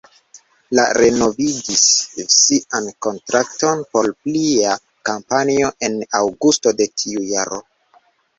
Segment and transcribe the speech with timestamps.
[0.77, 1.83] Li renovigis
[2.35, 4.73] sian kontrakton por plia
[5.11, 7.63] kampanjo en aŭgusto de tiu jaro.